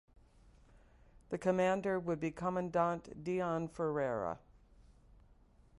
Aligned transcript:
The 1.29 1.37
commander 1.37 1.99
would 1.99 2.19
be 2.19 2.31
Commandant 2.31 3.23
Deon 3.23 3.69
Ferreira. 3.69 4.39